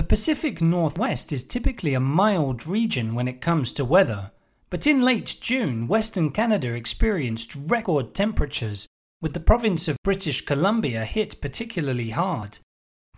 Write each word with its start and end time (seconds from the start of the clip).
The 0.00 0.06
Pacific 0.06 0.62
Northwest 0.62 1.30
is 1.30 1.44
typically 1.44 1.92
a 1.92 2.00
mild 2.00 2.66
region 2.66 3.14
when 3.14 3.28
it 3.28 3.42
comes 3.42 3.70
to 3.74 3.84
weather, 3.84 4.30
but 4.70 4.86
in 4.86 5.02
late 5.02 5.36
June, 5.42 5.88
Western 5.88 6.30
Canada 6.30 6.72
experienced 6.72 7.54
record 7.54 8.14
temperatures, 8.14 8.88
with 9.20 9.34
the 9.34 9.40
province 9.40 9.88
of 9.88 9.98
British 10.02 10.46
Columbia 10.46 11.04
hit 11.04 11.42
particularly 11.42 12.10
hard. 12.10 12.60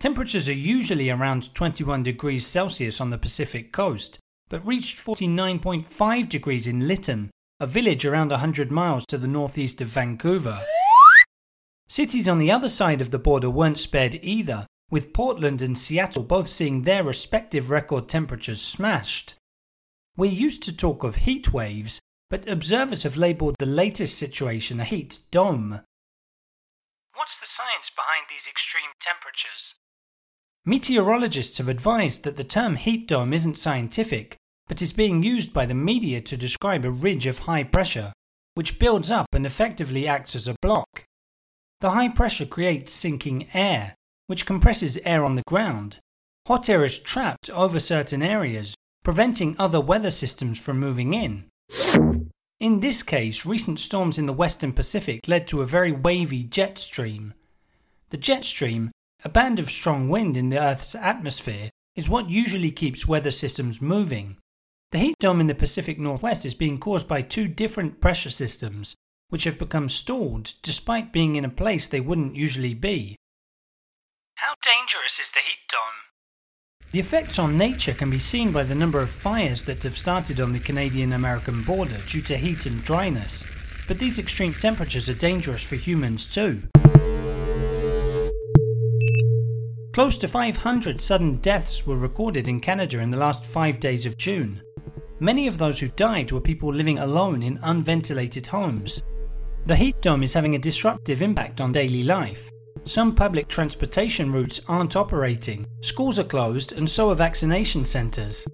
Temperatures 0.00 0.48
are 0.48 0.54
usually 0.54 1.08
around 1.08 1.54
21 1.54 2.02
degrees 2.02 2.48
Celsius 2.48 3.00
on 3.00 3.10
the 3.10 3.16
Pacific 3.16 3.70
coast, 3.70 4.18
but 4.48 4.66
reached 4.66 4.98
49.5 4.98 6.28
degrees 6.28 6.66
in 6.66 6.88
Lytton, 6.88 7.30
a 7.60 7.66
village 7.68 8.04
around 8.04 8.32
100 8.32 8.72
miles 8.72 9.06
to 9.06 9.18
the 9.18 9.28
northeast 9.28 9.80
of 9.80 9.86
Vancouver. 9.86 10.58
Cities 11.88 12.26
on 12.26 12.40
the 12.40 12.50
other 12.50 12.68
side 12.68 13.00
of 13.00 13.12
the 13.12 13.20
border 13.20 13.50
weren't 13.50 13.78
spared 13.78 14.18
either, 14.20 14.66
with 14.92 15.14
Portland 15.14 15.62
and 15.62 15.76
Seattle 15.78 16.22
both 16.22 16.50
seeing 16.50 16.82
their 16.82 17.02
respective 17.02 17.70
record 17.70 18.10
temperatures 18.10 18.60
smashed. 18.60 19.34
We're 20.18 20.30
used 20.30 20.62
to 20.64 20.76
talk 20.76 21.02
of 21.02 21.16
heat 21.16 21.50
waves, 21.50 21.98
but 22.28 22.46
observers 22.46 23.02
have 23.02 23.16
labelled 23.16 23.56
the 23.58 23.64
latest 23.64 24.18
situation 24.18 24.80
a 24.80 24.84
heat 24.84 25.20
dome. 25.30 25.80
What's 27.14 27.40
the 27.40 27.46
science 27.46 27.90
behind 27.90 28.26
these 28.28 28.46
extreme 28.46 28.90
temperatures? 29.00 29.76
Meteorologists 30.66 31.56
have 31.56 31.68
advised 31.68 32.22
that 32.24 32.36
the 32.36 32.44
term 32.44 32.76
heat 32.76 33.08
dome 33.08 33.32
isn't 33.32 33.56
scientific, 33.56 34.36
but 34.68 34.82
is 34.82 34.92
being 34.92 35.22
used 35.22 35.54
by 35.54 35.64
the 35.64 35.74
media 35.74 36.20
to 36.20 36.36
describe 36.36 36.84
a 36.84 36.90
ridge 36.90 37.26
of 37.26 37.40
high 37.40 37.64
pressure, 37.64 38.12
which 38.54 38.78
builds 38.78 39.10
up 39.10 39.26
and 39.32 39.46
effectively 39.46 40.06
acts 40.06 40.36
as 40.36 40.46
a 40.46 40.54
block. 40.60 41.04
The 41.80 41.92
high 41.92 42.10
pressure 42.10 42.46
creates 42.46 42.92
sinking 42.92 43.48
air, 43.54 43.94
which 44.32 44.46
compresses 44.46 44.96
air 45.04 45.26
on 45.26 45.34
the 45.34 45.42
ground. 45.46 45.98
Hot 46.48 46.66
air 46.70 46.86
is 46.86 46.98
trapped 46.98 47.50
over 47.50 47.78
certain 47.78 48.22
areas, 48.22 48.74
preventing 49.04 49.54
other 49.58 49.78
weather 49.78 50.10
systems 50.10 50.58
from 50.58 50.80
moving 50.80 51.12
in. 51.12 51.44
In 52.58 52.80
this 52.80 53.02
case, 53.02 53.44
recent 53.44 53.78
storms 53.78 54.16
in 54.16 54.24
the 54.24 54.32
western 54.32 54.72
Pacific 54.72 55.20
led 55.28 55.46
to 55.48 55.60
a 55.60 55.66
very 55.66 55.92
wavy 55.92 56.44
jet 56.44 56.78
stream. 56.78 57.34
The 58.08 58.16
jet 58.16 58.46
stream, 58.46 58.90
a 59.22 59.28
band 59.28 59.58
of 59.58 59.68
strong 59.68 60.08
wind 60.08 60.38
in 60.38 60.48
the 60.48 60.58
Earth's 60.58 60.94
atmosphere, 60.94 61.68
is 61.94 62.08
what 62.08 62.30
usually 62.30 62.70
keeps 62.70 63.06
weather 63.06 63.32
systems 63.32 63.82
moving. 63.82 64.38
The 64.92 64.98
heat 64.98 65.16
dome 65.20 65.42
in 65.42 65.46
the 65.46 65.54
Pacific 65.54 66.00
Northwest 66.00 66.46
is 66.46 66.54
being 66.54 66.78
caused 66.78 67.06
by 67.06 67.20
two 67.20 67.48
different 67.48 68.00
pressure 68.00 68.30
systems, 68.30 68.94
which 69.28 69.44
have 69.44 69.58
become 69.58 69.90
stalled 69.90 70.54
despite 70.62 71.12
being 71.12 71.36
in 71.36 71.44
a 71.44 71.50
place 71.50 71.86
they 71.86 72.00
wouldn't 72.00 72.34
usually 72.34 72.72
be. 72.72 73.16
Dangerous 74.62 75.18
is 75.18 75.32
the 75.32 75.40
heat 75.40 75.58
dome? 75.68 75.80
The 76.92 77.00
effects 77.00 77.40
on 77.40 77.58
nature 77.58 77.94
can 77.94 78.10
be 78.10 78.20
seen 78.20 78.52
by 78.52 78.62
the 78.62 78.76
number 78.76 79.00
of 79.00 79.10
fires 79.10 79.62
that 79.62 79.82
have 79.82 79.98
started 79.98 80.38
on 80.38 80.52
the 80.52 80.60
Canadian 80.60 81.14
American 81.14 81.64
border 81.64 81.96
due 82.06 82.20
to 82.20 82.36
heat 82.36 82.64
and 82.66 82.80
dryness, 82.84 83.44
but 83.88 83.98
these 83.98 84.20
extreme 84.20 84.52
temperatures 84.52 85.08
are 85.08 85.14
dangerous 85.14 85.64
for 85.64 85.74
humans 85.74 86.32
too. 86.32 86.62
Close 89.92 90.16
to 90.18 90.28
500 90.28 91.00
sudden 91.00 91.38
deaths 91.38 91.84
were 91.84 91.96
recorded 91.96 92.46
in 92.46 92.60
Canada 92.60 93.00
in 93.00 93.10
the 93.10 93.16
last 93.16 93.44
five 93.44 93.80
days 93.80 94.06
of 94.06 94.16
June. 94.16 94.62
Many 95.18 95.48
of 95.48 95.58
those 95.58 95.80
who 95.80 95.88
died 95.88 96.30
were 96.30 96.40
people 96.40 96.72
living 96.72 97.00
alone 97.00 97.42
in 97.42 97.58
unventilated 97.64 98.46
homes. 98.46 99.02
The 99.66 99.74
heat 99.74 100.00
dome 100.00 100.22
is 100.22 100.34
having 100.34 100.54
a 100.54 100.60
disruptive 100.60 101.20
impact 101.20 101.60
on 101.60 101.72
daily 101.72 102.04
life. 102.04 102.48
Some 102.84 103.14
public 103.14 103.48
transportation 103.48 104.32
routes 104.32 104.60
aren't 104.68 104.96
operating, 104.96 105.66
schools 105.82 106.18
are 106.18 106.24
closed, 106.24 106.72
and 106.72 106.90
so 106.90 107.10
are 107.10 107.14
vaccination 107.14 107.86
centres. 107.86 108.46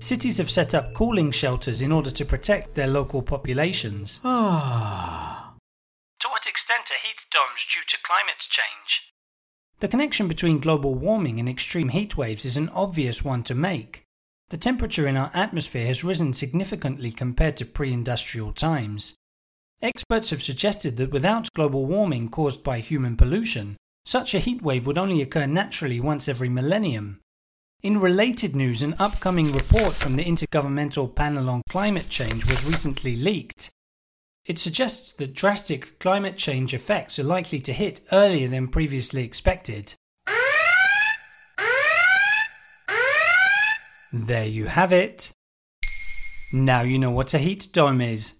Cities 0.00 0.38
have 0.38 0.50
set 0.50 0.74
up 0.74 0.94
cooling 0.94 1.30
shelters 1.30 1.80
in 1.80 1.90
order 1.90 2.10
to 2.10 2.24
protect 2.24 2.74
their 2.74 2.86
local 2.86 3.22
populations. 3.22 4.20
Ah. 4.24 5.54
to 6.20 6.28
what 6.28 6.46
extent 6.46 6.90
are 6.90 7.06
heat 7.06 7.24
domes 7.30 7.66
due 7.72 7.82
to 7.86 7.96
climate 8.02 8.46
change? 8.48 9.12
The 9.78 9.88
connection 9.88 10.28
between 10.28 10.60
global 10.60 10.94
warming 10.94 11.40
and 11.40 11.48
extreme 11.48 11.88
heat 11.88 12.16
waves 12.16 12.44
is 12.44 12.58
an 12.58 12.68
obvious 12.70 13.24
one 13.24 13.42
to 13.44 13.54
make. 13.54 14.04
The 14.50 14.58
temperature 14.58 15.06
in 15.06 15.16
our 15.16 15.30
atmosphere 15.32 15.86
has 15.86 16.04
risen 16.04 16.34
significantly 16.34 17.12
compared 17.12 17.56
to 17.58 17.64
pre 17.64 17.92
industrial 17.92 18.52
times. 18.52 19.14
Experts 19.82 20.28
have 20.28 20.42
suggested 20.42 20.98
that 20.98 21.10
without 21.10 21.52
global 21.54 21.86
warming 21.86 22.28
caused 22.28 22.62
by 22.62 22.80
human 22.80 23.16
pollution, 23.16 23.78
such 24.04 24.34
a 24.34 24.38
heat 24.38 24.60
wave 24.60 24.86
would 24.86 24.98
only 24.98 25.22
occur 25.22 25.46
naturally 25.46 25.98
once 25.98 26.28
every 26.28 26.50
millennium. 26.50 27.18
In 27.82 27.98
related 27.98 28.54
news, 28.54 28.82
an 28.82 28.94
upcoming 28.98 29.52
report 29.54 29.94
from 29.94 30.16
the 30.16 30.24
Intergovernmental 30.24 31.14
Panel 31.14 31.48
on 31.48 31.62
Climate 31.70 32.10
Change 32.10 32.44
was 32.44 32.66
recently 32.66 33.16
leaked. 33.16 33.70
It 34.44 34.58
suggests 34.58 35.12
that 35.12 35.32
drastic 35.32 35.98
climate 35.98 36.36
change 36.36 36.74
effects 36.74 37.18
are 37.18 37.24
likely 37.24 37.60
to 37.60 37.72
hit 37.72 38.02
earlier 38.12 38.48
than 38.48 38.68
previously 38.68 39.24
expected. 39.24 39.94
There 44.12 44.44
you 44.44 44.66
have 44.66 44.92
it. 44.92 45.30
Now 46.52 46.82
you 46.82 46.98
know 46.98 47.12
what 47.12 47.32
a 47.32 47.38
heat 47.38 47.68
dome 47.72 48.02
is. 48.02 48.39